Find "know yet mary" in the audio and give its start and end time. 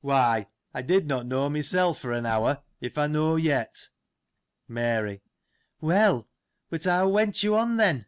3.08-5.22